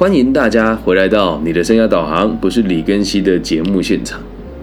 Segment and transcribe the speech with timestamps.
[0.00, 4.18] 欢迎大家回来到你的生涯导航，不是李根熙的节目现场。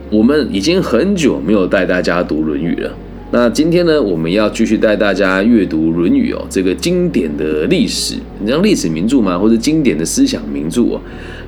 [0.09, 2.92] 我们已经很久没有带大家读《论语》了。
[3.29, 11.00] 那今天呢，我们要继续带大家阅读《论语》哦，这个经典的历史，你像历史名著嘛，或者经典的思想名著哦。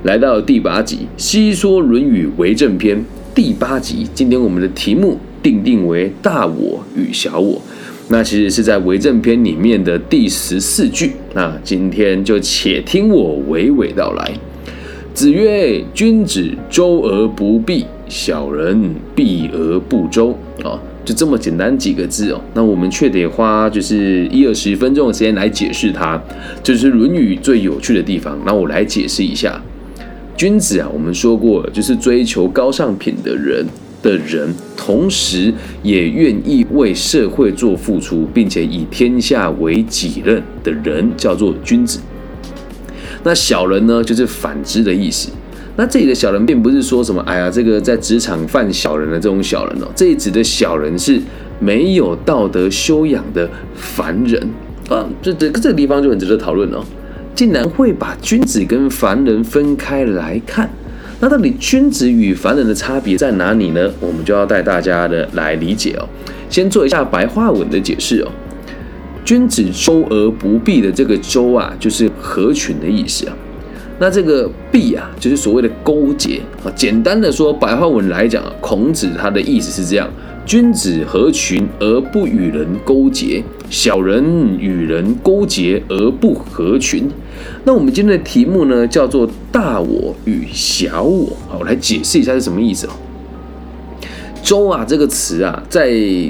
[0.04, 2.96] 来到第八集《西说论语为政篇》
[3.34, 7.60] 第八集，今天我们的题目定定为“大我与小我”。
[8.12, 11.12] 那其实是在为政篇里面的第十四句。
[11.36, 14.32] 那今天就且听我娓娓道来。
[15.14, 22.42] 子曰：“君子周而不避，小人避而不周。”啊，就这么简单几个字哦。
[22.54, 26.20] 那我们却得花就是一二十分钟的时间来解释它，
[26.64, 28.40] 这是《论语》最有趣的地方。
[28.46, 29.62] 那我来解释一下，
[30.36, 33.66] 君子啊，我们说过，就是追求高尚品的人。
[34.02, 35.54] 的人，同时
[35.84, 42.00] 也愿意为社会做付出，并且以天下为己任的人，叫做君子。
[43.24, 45.30] 那小人呢，就是反之的意思。
[45.76, 49.88] 那这里的小人，并不是说什么，哎呀，这个在职场犯小人的这种小人哦。
[49.96, 51.20] 这里指的小人是
[51.60, 54.42] 没有道德修养的凡人
[54.90, 55.06] 啊。
[55.22, 56.84] 这这这个地方就很值得讨论哦。
[57.36, 60.70] 竟然会把君子跟凡人分开来看。
[61.22, 63.92] 那到底君子与凡人的差别在哪里呢？
[64.00, 66.08] 我们就要带大家的来理解哦。
[66.50, 68.32] 先做一下白话文的解释哦。
[69.26, 73.36] 君子周而不避的这个周啊，就是合群的意思啊。
[74.00, 76.72] 那这个避啊，就是所谓的勾结啊。
[76.74, 80.10] 简单的说，白话文来讲啊，孔子他的意思是这样：
[80.50, 87.08] 君子合群而不与人勾结，小人与人勾结而不合群。
[87.66, 91.38] 那我们今天的题目呢，叫做“大我与小我”。
[91.48, 92.90] 好，我来解释一下是什么意思哦。
[94.42, 95.88] 周啊这个词啊，在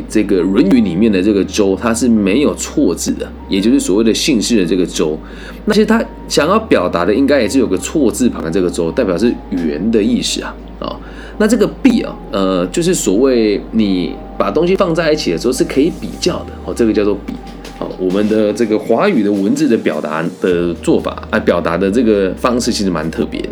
[0.09, 5.17] 这个《论语》里面的这个周，它是没有错字的，也就是所谓的姓氏的这个周。
[5.63, 10.53] 那其实它想要表达的，应该也是有个错字旁的这个周，代表是圆的意思啊。
[10.79, 10.95] 啊，
[11.39, 16.47] 那这个比啊，呃，就是所谓你把东西放在一起的时候是可以比较的。
[16.65, 17.33] 哦，这个叫做比。
[17.77, 23.49] 好，我们的这个华语的文字的表达的做法啊，表达的这个方式其实蛮特别的。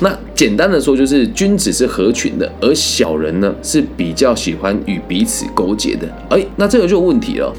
[0.00, 6.08] 那简单的说，就是君子是合群的，而小人呢是比较喜欢与彼此勾结的。
[6.30, 7.54] 哎，那这个就有问题了。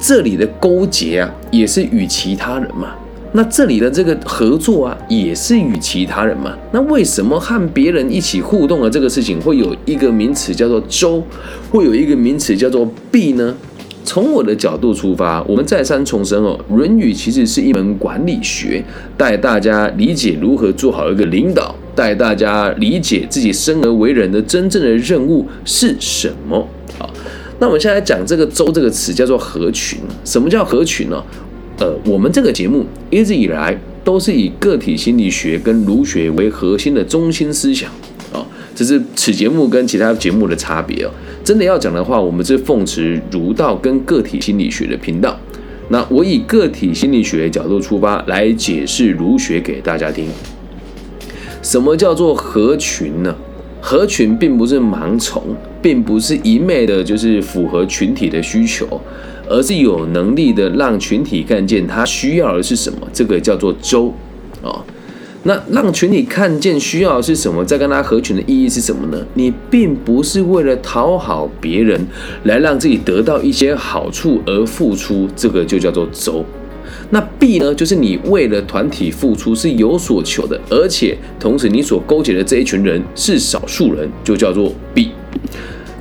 [0.00, 2.94] 这里的勾结啊，也是与其他人嘛。
[3.36, 6.56] 那这里的这个合作啊，也是与其他人嘛。
[6.70, 11.20] 那为什么和别人一起互动的这个事情，会有一个名词叫做周，
[11.68, 13.56] 会有一个名词叫做必呢？
[14.04, 18.84] 从我的角度出发，我们再三重申哦，《论语》其实是一门管理学，
[19.16, 26.68] 带大家理解如何做好一个领导，带大家理解自己生而为人的真正的任务是什么。
[26.98, 27.10] 好，
[27.58, 29.98] 那我们现在讲这个“周”这个词叫做合群。
[30.24, 31.20] 什么叫合群呢？
[31.78, 37.90] 呃，我们这个节目一直以来都是以个体心理学跟儒学为核心的中心思想
[38.32, 41.10] 啊，这是此节目跟其他节目的差别哦。
[41.42, 45.38] 真的要讲的话，我们是奉持儒道跟个体心理学的频道。
[45.90, 50.26] 那我以个体心理学角度出发来解释儒学给大家听。
[51.60, 53.34] 什么叫做合群呢？
[53.86, 55.42] 合群并不是盲从，
[55.82, 58.98] 并不是一昧的就是符合群体的需求，
[59.46, 62.98] 而是有能力的让群体看见他需要的是什么。
[63.12, 64.10] 这个叫做周
[64.62, 64.82] 啊。
[65.42, 69.22] 那让群体看见需要的是什么，再跟他合群的意义是什么呢？
[69.34, 72.00] 你并不是为了讨好别人
[72.44, 76.42] 来让自己得到一些好处而付出，这个就叫做周。
[77.14, 85.12] 那 B 呢，就是你为了团体付出是有所求的，而且同时你所勾结的这一群人是少数人，就叫做 B。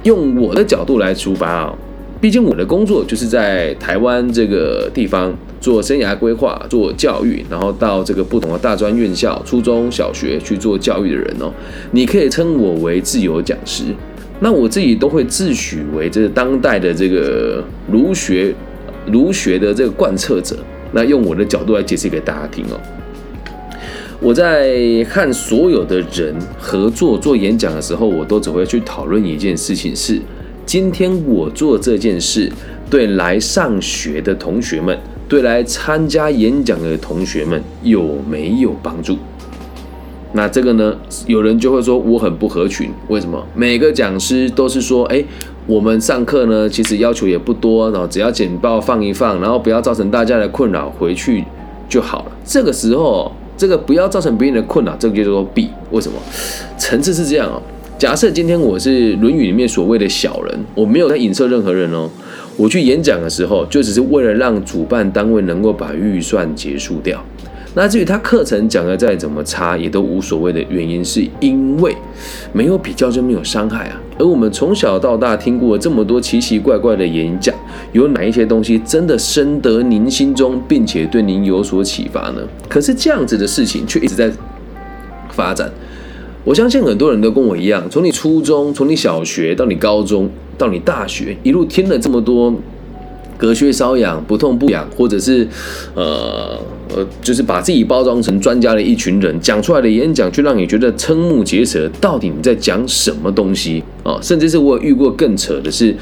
[0.02, 1.78] 用我的角度来出发啊，
[2.20, 5.32] 毕竟我的工作就是在台湾这个地方。
[5.64, 11.50] 做生涯规划、做教育，然后到这个不同的大专院校、初中小学去做教育的人哦，
[11.92, 13.86] 你可以称我为自由讲师。
[14.42, 18.54] 那我自己都会自诩为这个当代的这个儒学、
[19.06, 20.58] 儒学的这个贯彻者。
[20.94, 22.80] 那用我的角度来解释给大家听哦。
[24.22, 30.22] 我在和所有的人合作做演讲的时候，我都只会去讨论一件事情：是
[30.66, 32.50] 今天我做这件事
[32.90, 34.98] 对来上学的同学们。
[35.26, 39.18] 对来参加演讲的同学们有没有帮助？
[40.34, 40.96] 那这个呢？
[41.26, 43.44] 有人就会说我很不合群，为什么？
[43.56, 45.24] 每个讲师都是说，哎，
[45.66, 51.44] 我们上课呢，其实要求也不多，然后只要简报放一放，然后不要造成大家的困扰，回去
[51.88, 52.32] 就好了。
[52.44, 55.70] 这个时候，这个不要造成别人的困扰，这个就叫做 B。
[55.92, 56.18] 为什么？
[56.78, 57.62] 层次是这样哦。
[57.98, 62.10] 假设今天我是《论语》里面所谓的小人，我没有在影射任何人哦。
[62.58, 67.24] 我去演讲的时候，就只是为了让主办单位能够把预算结束掉。
[67.76, 71.96] 那至于他课程讲的再怎么差，也都无所谓的原因，是因为
[72.52, 74.00] 没有比较就没有伤害啊。
[74.20, 77.56] 而我们从小到大听过这么多奇奇怪怪的演讲，
[77.92, 82.42] 有哪一些东西真的深得您心中，并且对您有所启发呢？
[82.70, 84.32] 可是这样子的事情却一直在
[85.32, 85.72] 发展。
[86.44, 92.54] 我相信很多人都跟我一样，从你初中，从你小学到你高中，到你大学，一路听了这么多
[93.38, 95.48] 隔靴搔痒、不痛不痒，或者是
[95.96, 96.60] 呃
[96.96, 101.90] 呃，就是把自己包装成专家的一群人讲出来的演讲，却让你觉得瞠目结舌。
[102.00, 104.20] 到底你在讲什么东西啊？
[104.22, 105.96] 甚至是我遇过更扯的是，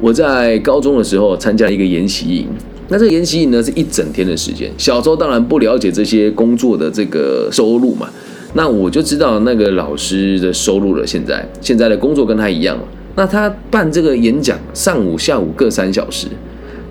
[0.00, 2.48] 我在高中的时候参加一个研习营，
[2.88, 4.70] 那这个研习营呢是一整天的时间。
[4.76, 8.08] 小时候当然不了解这些工作的这个收入嘛。
[8.56, 11.06] 那我就知道那个老师的收入了。
[11.06, 12.78] 现在现在的工作跟他一样
[13.16, 16.26] 那他办这个演讲，上午下午各三小时。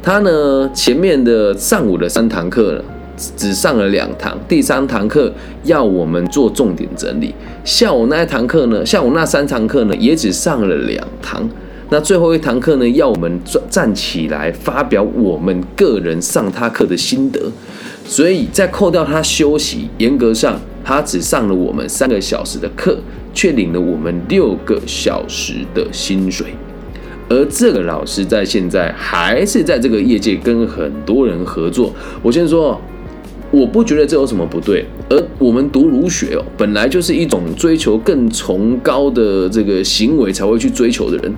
[0.02, 2.84] 他呢前面的上午的三堂课呢，
[3.16, 5.32] 只上了两堂，第三堂课
[5.64, 7.34] 要我们做重点整理。
[7.64, 11.48] 下午那一堂课呢，下午那三堂课呢，也只上了两堂。
[11.90, 17.40] 那最后一堂课呢，要我们站站起来发表我们个人上他课的心得。
[18.06, 20.60] 所以在扣掉他休息，严格上。
[20.86, 23.00] 他只上了我们三个小时的课，
[23.34, 26.48] 却领了我们六个小时的薪水。
[27.30, 31.94] 而这个老师在现在还是在这个业界跟很多人合作。
[32.22, 32.78] 我先说，
[33.54, 34.84] 我不觉得这有什么不对。
[35.10, 41.32] 而我们读儒学哦，本来就是一种追求更崇高的这个行为才会去追求的人。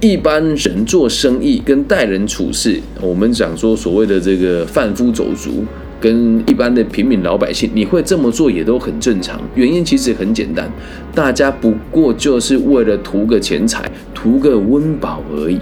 [0.00, 5.64] 一般人做生意跟待人处事，我们讲说所谓的这个贩夫走卒。
[5.98, 9.40] 跟一般的平民老百姓，你会这么做也都很正常。
[9.54, 10.70] 原因其实很简单，
[11.14, 15.58] 大家不过就是为了图个钱财，图个温饱而已。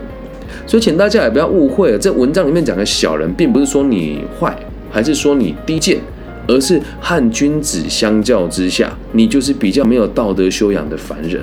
[0.67, 4.55] 所以，请大家也不要误会了，这文章里面讲的小人，并不是说你坏，
[4.95, 5.99] 还是说你低贱，
[6.47, 11.43] 而是和君子相较之下，你就是比较没有道德修养的凡人。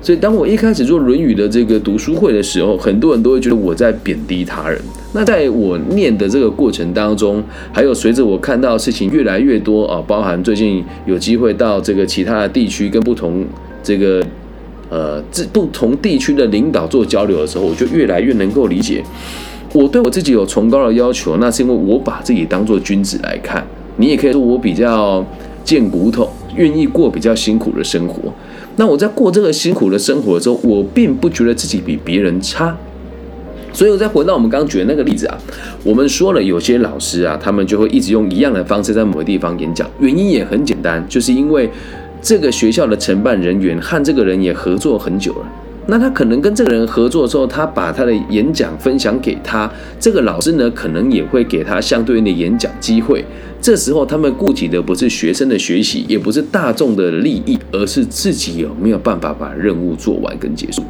[0.00, 4.80] 所以，当我一开始做《论语》的这个读书会的时候，很多人都会觉得我在贬低他人。
[5.12, 7.42] 那在我念的这个过程当中，
[7.72, 13.44] 还有随着我看到事情越来越多啊，包含最近有机会到这个其他的地区跟不同
[13.82, 14.24] 这个
[14.88, 19.02] 呃这不同地区的领导做交流的时候，我就越来越能够理解，
[19.72, 23.66] 我对我自己有崇高的要求，那是因为我把自己当做君子来看。
[23.96, 25.24] 你也可以说我比较
[25.64, 28.32] 贱骨头，愿意过比较辛苦的生活。
[28.76, 32.74] 那我在过这个辛苦的生活的时候，我并不觉得自己比别人差，
[33.72, 35.36] 所以我再回到我们刚刚举的那个例子啊，
[35.84, 41.68] 我们说了有些老师啊，他们就会一直用一样的方式在某个地方演讲，原因也很简单，就是因为
[42.22, 45.46] 这个学校的承办人员和这个人也合作很久了。
[45.90, 53.24] 那他可能跟这个人合作之后，他把他的演讲分享给他，这个老师呢，可能也会给他相对应的演讲机会。
[53.58, 60.84] 这时候，他们顾及的不是学生的学习，也不是大众的利益，而是自己有没有办法把任务做完跟结束。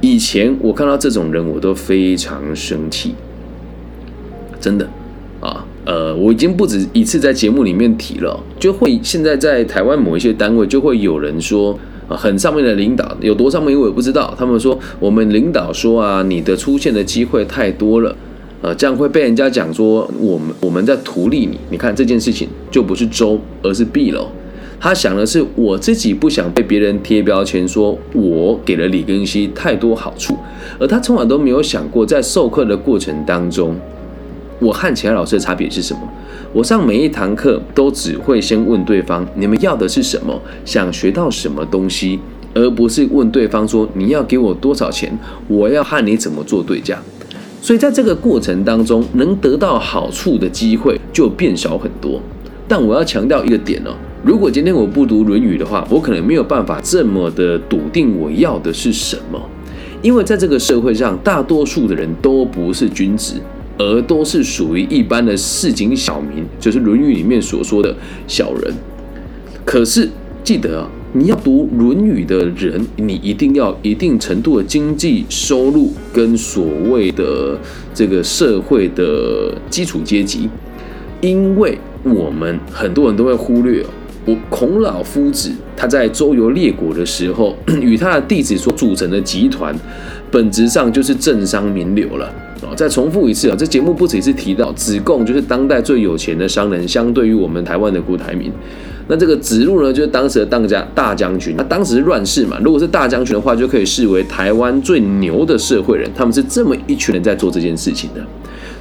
[0.00, 3.16] 以前我看到这种人，我都非常生气，
[4.60, 4.88] 真的
[5.40, 11.76] 啊，呃，我已经不止一次在节目里面提了，就会现在在台湾某一些单位，就会有人说。
[12.08, 14.34] 啊，很上面的领导有多上面，我也不知道。
[14.38, 18.16] 他们说我们领导说啊，你的出现的机会太多了，
[18.62, 21.58] 呃，这样会被人家讲说我们我们在图利你。
[21.70, 24.26] 你看这件事情就不是周，而是弊了。
[24.80, 30.36] 他想的是我自己不想被别人贴标签，说我给了李根熙太多好处，
[30.78, 33.74] 而他从来都没有想过在授课的过程当中，
[34.58, 36.00] 我和其他老师的差别是什么。
[36.52, 40.40] 我上每一堂课都只会先问对方：你们要的是什么？
[40.64, 42.18] 想学到什么东西？
[42.54, 45.16] 而不是问对方说：你要给我多少钱？
[45.46, 46.98] 我要和你怎么做对价？
[47.60, 52.20] 所以在这个过程当中，能得到好处的机会就变少很多。
[52.66, 53.90] 但我要强调一个点哦：
[54.24, 59.40] 如果今天我不读《论语》的话，我可能没有办法这么的笃定我要的是什么，
[60.02, 63.34] 因为在这个社会上，大多数的人都不是君子。
[63.78, 67.94] 而都是属于一般的市井小民，就是《论语》里面所说的
[68.26, 68.74] 小人。
[69.64, 70.08] 可是
[70.42, 77.56] 记得啊，你要读《论语》的人，你一定要一定程度的经济收入跟所谓的
[77.94, 80.48] 这个社会的基础阶级，
[81.20, 83.86] 因为我们很多人都会忽略哦，
[84.24, 89.74] 我孔老夫子他在周游列国的时候， 与他的弟子所组成的集团，
[90.30, 92.32] 本质上就是政商名流了。
[92.62, 93.56] 哦，再重复一次啊！
[93.56, 98.50] 这节目不止一次提到，子贡就是当代最有钱的商人，相对于我们台湾的郭台铭。
[99.06, 101.54] 那这个子路呢，就是当时的当家大将军。
[101.56, 106.10] 那当时是乱世嘛，如果是大将军的话，就可以视为台湾最牛的社会人。
[106.14, 108.20] 他们是这么一群人在做这件事情的。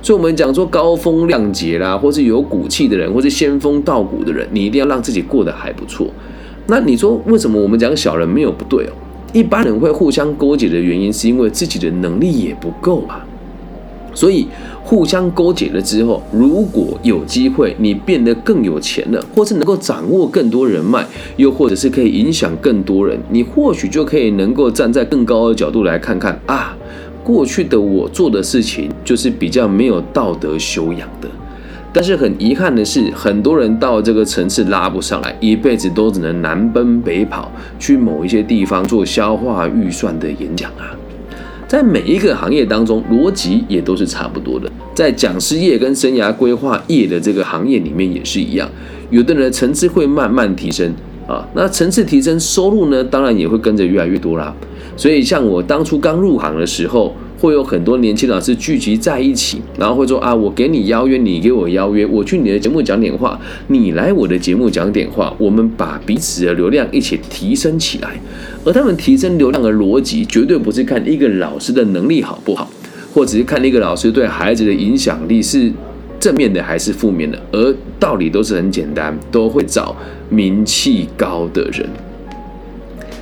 [0.01, 6.07] 所以，我们讲说高风亮节啦，或是有骨气的人，或是仙风道骨的人，你一定要让自己过得还不错。
[6.65, 8.91] 那你说为什么我们讲小人没有不对哦？
[9.33, 13.25] 一般人会互相勾结的原因，是因为自己的能力也不够啊。
[14.17, 14.47] 所以
[14.83, 21.05] 互相勾结了之后，如果有机会你变得更有钱了，或是能够掌握更多人脉，
[21.35, 26.75] 又或者是可以影响更多人，你或许就可以能够站在更高的角度来看看啊，
[27.23, 31.29] 过去的我做的事情就是比较没有道德修养的。
[31.93, 40.97] 但是很遗憾的是，很多人到这个层次拉不上来，一辈子都只能南奔北跑，去某一些地方做消化预算的演讲啊。
[41.67, 44.71] 在每一个行业当中，逻辑也都是差不多的。
[44.95, 48.69] 在讲师业跟生涯规划业的这个行业里面也是一样，
[49.09, 50.93] 有的人层次会慢慢提升
[51.27, 54.55] 啊，那层次提升，收入呢，当然也会跟着越来越多啦。
[54.95, 57.13] 所以像我当初刚入行的时候。
[57.39, 68.19] 会有很多年轻老师聚集在一起，然后会说啊，我给你邀约，你给我邀约，我去你的节目讲点话，你来我的节目讲点话，我们把彼此的流量一起提升起来。
[68.65, 72.67] 而他们提升流量的逻辑，绝对不是看一个老师的能力好不好，
[73.13, 75.71] 或者是看一个老师对孩子的影响力是
[76.19, 79.95] 正面的还是负面的，而道理都是很简单，都会找
[80.29, 81.87] 名气高的人。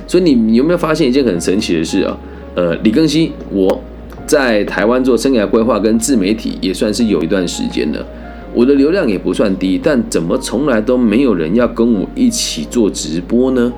[0.06, 2.16] 所以你有没有发现一件很神奇的事啊？
[2.54, 3.78] 呃，李庚希，我。
[4.26, 8.04] 在台湾做生涯规划跟自媒体也算是有一段时间了，
[8.52, 13.72] 我的流量也不算低，但怎么从来都没有人要跟我一起做直播呢？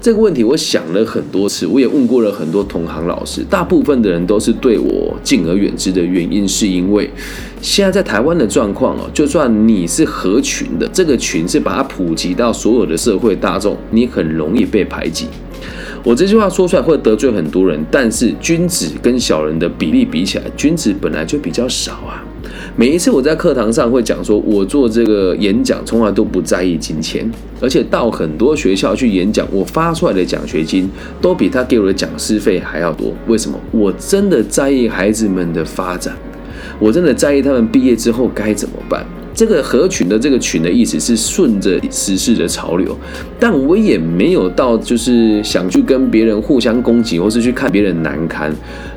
[0.00, 7.10] 这个问题我想了很多次，我也问过了很多同行老师，大部分的人都是对我敬而远之的原因，是因为
[7.60, 15.26] 现在在台湾的状况哦，就算你是合群的，这个群是把它普及到所有的社会大众，你很容易被排挤。
[16.02, 22.24] 我这句话说出来会得罪很多人，但是君子跟小人的比例比起来，君子本来就比较少啊。
[22.74, 27.30] 每一次我在课堂上会讲说，我做这个演讲从来都不在意金钱，
[27.60, 30.88] 而且到很多学校去演讲，我发出来的奖学金
[31.20, 33.12] 都比他给我的讲师费还要多。
[33.26, 33.58] 为什么？
[33.70, 36.16] 我真的在意孩子们的发展，
[36.78, 39.04] 我真的在意他们毕业之后该怎么办。
[39.32, 42.96] 这个合群的这个群的意思是顺着时事的潮流，
[43.38, 48.52] 但我也没有到就是想去跟别人互相攻击，或是去看别人难堪。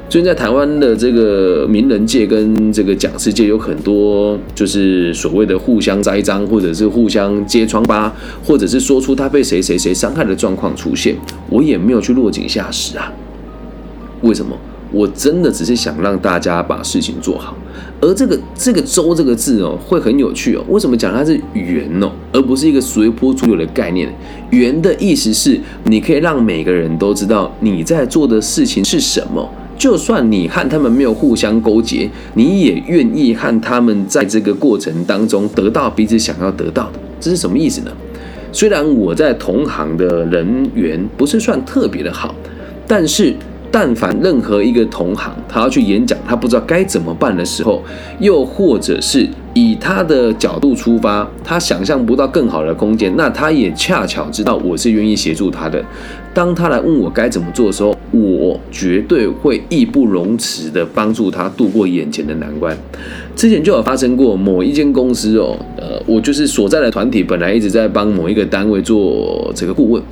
[0.10, 8.14] 最近在台湾的这个名人界跟这个讲师界有很多就是所谓的互相栽赃，或者是互相揭疮疤，
[8.44, 11.16] 或者是说出他被谁谁谁伤害的状况出现，
[11.50, 13.12] 我也没有去落井下石啊。
[14.22, 14.56] 为什么？
[14.94, 17.54] 我真的只是想让大家把事情做好。
[18.00, 20.64] 而这个这个周这个字哦，会很有趣哦。
[20.70, 24.14] 为什么讲它是圆哦，而不是一个随波逐流的概念？
[24.52, 29.50] 圆的意思是，你可以让每个人都知道你在做的事情是什么。
[29.78, 37.00] 就算你和他们没有互相勾结，你也愿意和他们在这个过程当中得到彼此想要得到的。
[37.20, 37.92] 这是什么意思呢？
[38.52, 42.36] 虽然我在同行的人缘不是算特别的好，
[42.86, 43.34] 但是。
[43.76, 47.82] 但凡任何一个同行，他要去演讲，他不知道该怎么办的时候，
[48.20, 55.84] 又或者是以他的角度出发，他想象不到更好的空间，那他也恰巧知道我是愿意协助他的。
[56.36, 62.78] 当他来问我该怎么做的时候，我绝对会义不容辞的帮助他度过眼前的难关。
[63.36, 70.04] 之前就有发生过，某一间公司哦，呃，我就是所在的团体本来一直在帮某一个单位做这个顾问。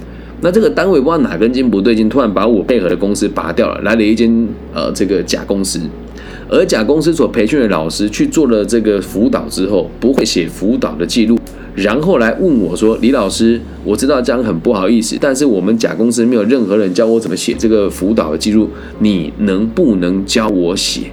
[0.43, 5.79] 那这个单位不知道哪根筋不对劲，突然把我配合的公司拔掉了，来了一间呃这个假公司，
[6.50, 11.38] 而假公司所培训的老师去做了这个辅导之后，不会写辅导的记录，
[11.75, 18.67] 然后来问我说：“李老师，我知道这样很不好意思，但是我们假公司没有任何人教我怎么写这个辅导的记录，
[18.98, 21.12] 你能不能教我写？”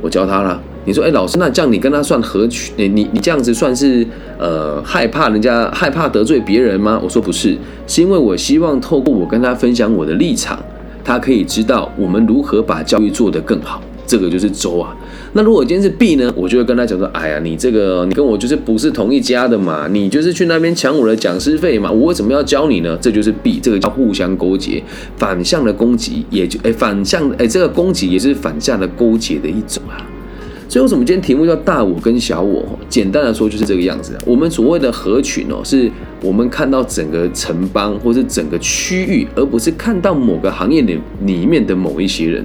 [0.00, 0.62] 我教他了。
[0.84, 2.74] 你说，哎，老师，那这样你跟他算合群？
[2.76, 4.06] 你你你这样子算是
[4.38, 7.00] 呃害怕人家害怕得罪别人吗？
[7.02, 10.58] 我说不是，是因为我希望透过我跟他分享我的立场，
[11.02, 13.82] 他可以知道我们如何把教育做得更好。
[14.06, 14.94] 这个就是周啊。
[15.32, 16.30] 那如果今天是 B 呢？
[16.36, 22.96] 我就会跟他讲说，哎呀，你这个你跟我就是不是同一家的嘛，你就是去那边抢我的讲师费嘛，我为什么要教你呢？
[23.00, 24.84] 这就是 B，这个叫互相勾结，
[25.16, 29.96] 反向的攻击也就哎反向哎这个攻击也是反向的勾结的一种啊。
[30.68, 32.64] 所以为什么今天题目叫大我跟小我？
[32.88, 34.16] 简单的说就是这个样子。
[34.26, 35.90] 我们所谓的合群哦，是
[36.20, 42.44] 我们看到整个城邦或是整个区域，而不是看到某个行业里里面的某一些人。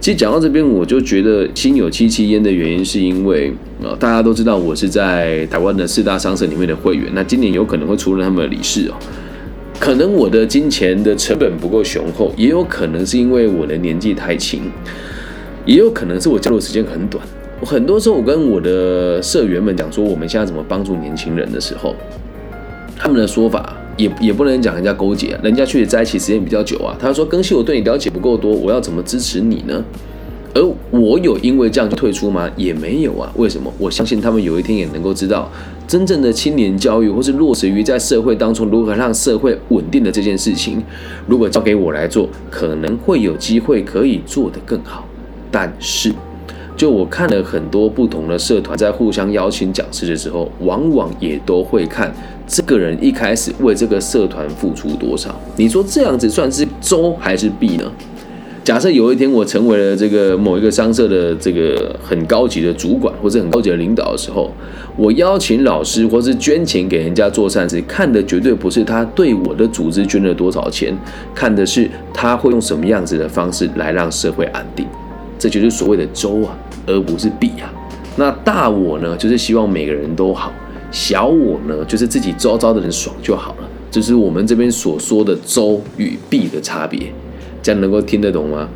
[0.00, 8.94] 其实讲到这边，我就觉得心有戚戚焉的原因，是因为呃，大家都知道我是在台湾的四大商社里面的会员，那今年有可能会出任他们的理事哦。
[9.78, 14.62] 可能我的金钱的成本不够雄厚，也有可能是因为我的年纪太轻，
[15.66, 17.22] 也有可能是我加入时间很短。
[17.62, 21.94] 很多时候，我跟我的社员们讲说，我们现在怎么帮助年轻人的时候，
[22.96, 26.94] 他们的说法也也不能讲人家勾结，人家确实在一起时间比较久啊。
[26.98, 29.82] 他说：“更新我对你了解不够多，我要怎么支持你呢？”
[30.54, 32.48] 而我有因为这样就退出吗？
[32.56, 33.30] 也没有啊。
[33.36, 33.72] 为什么？
[33.78, 35.50] 我相信他们有一天也能够知道，
[35.88, 40.82] 真正的青年教育或是落实于在社会当中如何让社会稳定的这件事情，
[41.26, 45.06] 如果交给我来做，可能会有机会可以做得更好。
[45.50, 46.12] 但是。
[46.76, 52.14] 就我看了很多不同的社团，在互相邀请讲师的时候，往往也都会看
[52.46, 55.34] 这个人一开始为这个社团付出多少。
[55.56, 57.90] 你说这样子算是周还是弊呢？
[58.62, 64.50] 假设有一天我成为了这个某一个商社的这个很高级的主管或者很高级的领导的时候，
[64.96, 70.92] 我邀请老师或是捐钱给人家做善事，看的绝对不是他对我的组织捐了多少钱，
[71.32, 74.84] 看的是他会用什么样子的方式来让社会安定。
[75.38, 76.56] 这就是所谓的周啊。
[76.88, 77.66] 而不是弊啊，
[78.16, 80.52] 那大我呢，就是希望每个人都好；
[80.92, 83.68] 小我呢，就是自己周遭的人爽就好了。
[83.90, 87.12] 这是我们这边所说的周与弊的差别，
[87.60, 88.68] 这样能够听得懂吗？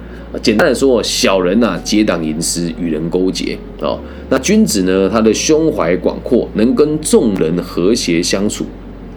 [0.42, 3.96] 简单的说，小人呐结党营私，与人勾结哦；
[4.28, 8.64] 那君子呢，他的胸怀广阔，能跟众人和谐相处。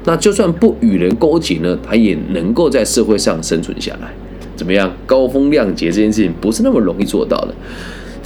[0.06, 4.14] 那就算不与人勾结呢，他也能够在社会上生存下来。
[4.56, 4.92] 怎么样？
[5.06, 7.54] 高风亮节这件事情不是那么容易做到的。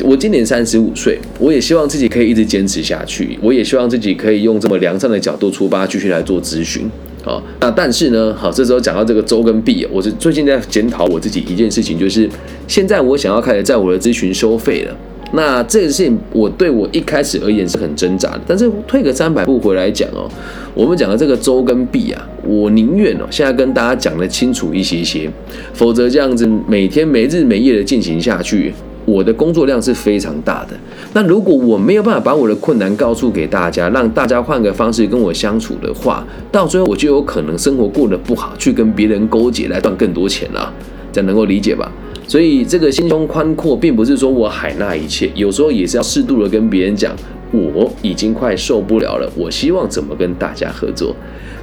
[0.03, 3.37] 我今年三十五岁，我也希望自己可以一直坚持下去。
[3.41, 6.83] 我也希望自己可以用这么良善的角度出发，继续来做咨询
[7.25, 7.41] 啊。
[7.59, 12.29] 那但是呢，好，这时候讲到这个周跟币，我是最近在检讨我自己一件事情，就是
[12.67, 14.95] 现在我想要开始在我的咨询收费了。
[15.33, 18.41] 那这个事情，我对我一开始而言是很挣扎的。
[18.47, 20.29] 但是退个三百步回来讲哦，
[20.73, 25.29] 我们讲的这个周跟币啊，我宁愿哦现在跟大家讲的清楚一些些，
[25.73, 28.73] 否则这样子每天没日没夜的进行下去。
[29.05, 30.71] 我的工作量是非常大的。
[31.13, 40.73] 那如果我没有办法把我的困难告诉给大家，让大家换个方式跟我相处的话，到最后我就有可能生活过得不好，去跟别人勾结来赚更多钱了。
[41.13, 41.89] 这样能够理解吧？
[42.27, 47.15] 所以这个心胸宽阔，并不是说我海纳一切，有时候也是要适度的跟别人讲，
[47.51, 51.15] 我已经快受不了了，我希望怎么跟大家合作，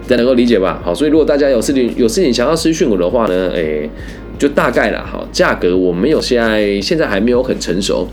[0.09, 0.81] 大家能够理解吧？
[0.83, 3.89] 好，所以如果大家有事情有事情想要私讯我的话呢，诶。
[4.37, 8.05] 就大概了好，价格我没有现在现在还没有很成熟。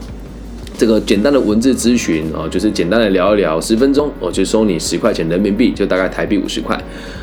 [0.81, 6.75] 这个简单的文字咨询啊，就是简单的聊一聊，十分钟我就收你十块钱人民币，就大概台币五十块。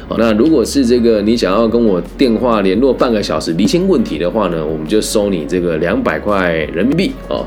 [0.07, 7.45] 好，那如果是这个你想要跟我电话联络半个小时厘清问题的话呢，我们就收你这个两百块人民币哦，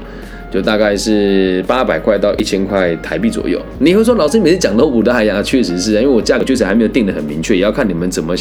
[0.52, 3.58] 就大概是八百块到一千块台币左右。
[3.80, 8.36] 你会说老师每次讲都五的海洋，确实是因为我价格确实还没有定的很明确，也要看你们怎么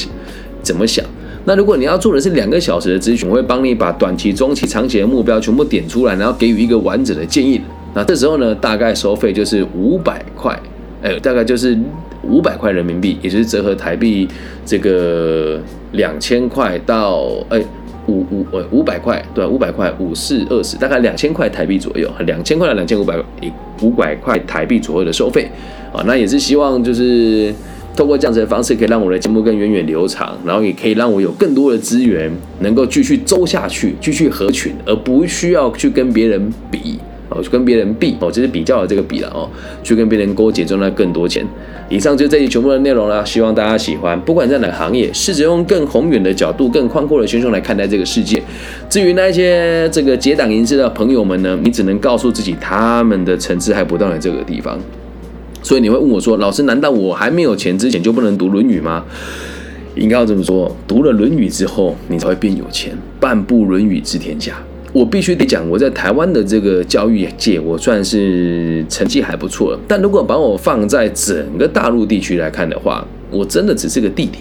[0.60, 1.04] 怎么想。
[1.46, 7.60] 那如果你要做的是两个小时的咨询，我会帮你把短期、中期、长期的目标全部点出来，然后给予一个完整的建议。
[7.94, 10.56] 那这时候呢，大概收费就是五百块，
[11.02, 11.76] 哎，大概就是
[12.22, 14.28] 五百块人民币，也就是折合台币
[14.66, 15.58] 这个
[15.92, 17.58] 两千块到哎
[18.06, 23.16] 五五呃五百块，对五百块五四二十，大概两千块台币左右，两千块到两千五百
[23.80, 25.50] 五百块台币左右的收费
[25.90, 26.04] 啊。
[26.06, 27.52] 那也是希望就是。
[27.96, 36.98] 通过这样子的方式，可以让我的节目更源远流长，然后也可以让我有更多的资源，能够继续周下去，继续合群，而不需要去跟别人比
[37.28, 39.48] 哦，去跟别人比哦，就是比较的这个比了哦，
[39.82, 41.44] 去跟别人勾结赚到更多钱。
[41.88, 44.18] 以上就这些全部的内容了，希望大家喜欢。
[44.20, 48.40] 不管在哪个行业，试着用更宏远的角度、更宽阔的心胸来看待这个世界。
[48.88, 54.78] 至于那些这个结党营私的朋友们呢，你只能告诉自己，他们的层次还不到在这个地方。
[55.62, 59.04] 所以你会问我说：“老师，难道我还没有钱之前就不能读《论语》吗？”
[59.96, 64.54] 应该要这么说：读了《论语》之后，你才会变有钱，半部《论语》治天下。
[64.92, 69.78] 我必须得讲，我在台湾的这个教育界，我算是成绩还不错。
[69.86, 74.38] 但如果把我放在整个大陆地区来看的话，我真的只是个弟弟。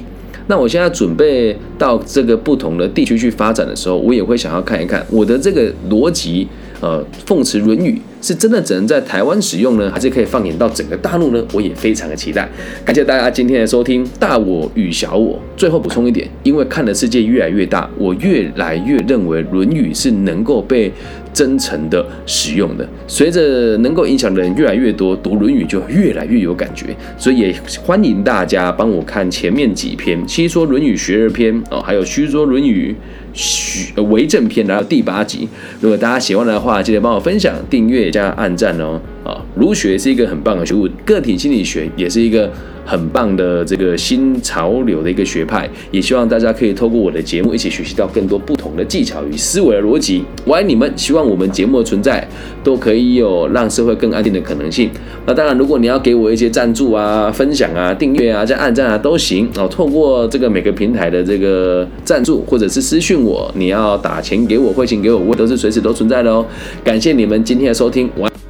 [0.48, 6.48] 那我现在准备到这个不同的地区去发展的时候，我也会想要看一看我的这个逻辑。
[6.82, 7.92] 呃，奉持《论语》
[8.26, 11.44] 是真的只能在台湾使用呢，还是可以放眼到整个大陆呢？
[11.54, 12.48] 我也非常的期待。
[12.86, 15.36] 感谢大家今天的收听《大我与小我》。
[15.58, 20.90] 最后补充一点，因为看的世界越来越大，我越来越认为《论语》是能够被
[21.34, 22.88] 真诚的使用的。
[23.08, 26.96] 随着能够影响的人越来越多，读《论语》就越来越有感觉。
[27.18, 32.94] 所以也欢迎大家帮我看前面几篇《西说论语学而篇》哦，还有《虚说论语》。
[33.34, 35.48] 许为正篇来到第八集，
[35.82, 39.00] 如果大家喜欢的话，记得帮我分享、订阅加按赞哦。
[39.24, 42.52] 啊，儒学是一个很棒的学物，个体心理学也是一个。
[42.86, 50.24] 很棒的这个新潮流的一个学派，也希望大家可以透过我的节目一起学习到更多不同的技巧与思维的逻辑。
[50.44, 52.28] 我爱你们，希望我们节目的存在
[52.64, 54.90] 都可以有让社会更安定的可能性。
[55.28, 59.68] 那当然，如果你要给我一些赞助啊、分享啊、订阅啊、加按赞啊都行哦。
[59.68, 66.46] 透过这个每个平台的这个赞助或者是私讯我，你要打钱给我、汇钱给我，我都是随时都存在的哦。
[66.84, 68.49] 感谢你们今天的收听，我爱。